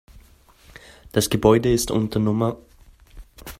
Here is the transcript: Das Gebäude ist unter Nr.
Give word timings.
Das 1.11 1.29
Gebäude 1.29 1.71
ist 1.71 1.91
unter 1.91 2.17
Nr. 2.19 2.57